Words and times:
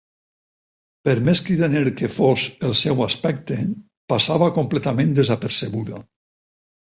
Per 1.09 1.13
més 1.27 1.41
cridaner 1.49 1.83
que 1.99 2.09
fos 2.13 2.45
el 2.69 2.73
seu 2.79 3.03
aspecte, 3.09 3.59
passava 4.15 4.49
completament 4.57 5.13
desapercebuda. 5.21 6.03